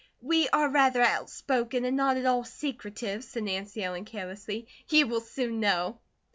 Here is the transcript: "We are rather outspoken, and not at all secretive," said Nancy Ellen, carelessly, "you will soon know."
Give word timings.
"We 0.23 0.49
are 0.49 0.67
rather 0.67 1.03
outspoken, 1.03 1.85
and 1.85 1.95
not 1.95 2.17
at 2.17 2.25
all 2.25 2.43
secretive," 2.43 3.23
said 3.23 3.43
Nancy 3.43 3.83
Ellen, 3.83 4.03
carelessly, 4.05 4.67
"you 4.89 5.05
will 5.05 5.21
soon 5.21 5.59
know." 5.59 5.99